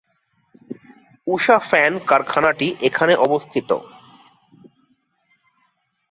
উষা 1.27 1.57
fan 1.59 1.93
কারখানাটি 2.09 2.67
এখানে 2.81 3.13
অবস্থিত। 3.17 3.69